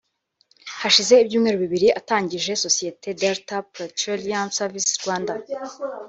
Hashize 0.81 1.13
ibyumweru 1.23 1.57
bibiri 1.63 1.87
atangije 1.99 2.51
sosiyete 2.65 3.07
Delta 3.21 3.57
Petroleum 3.75 4.47
Services 4.57 4.95
Rwanda 5.03 5.33